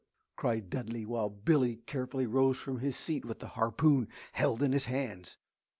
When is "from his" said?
2.57-2.95